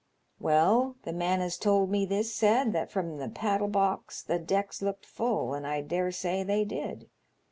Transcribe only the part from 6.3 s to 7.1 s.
they did.